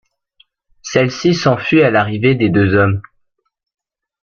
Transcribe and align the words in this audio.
Celle-ci 0.81 1.35
s'enfuit 1.35 1.83
à 1.83 1.91
l'arrivée 1.91 2.33
des 2.33 2.49
deux 2.49 2.73
hommes. 2.73 3.03